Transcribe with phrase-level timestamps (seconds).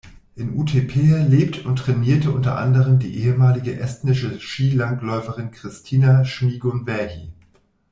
[0.35, 7.29] In Otepää lebt und trainierte unter anderem die ehemalige estnische Skilangläuferin Kristina Šmigun-Vähi.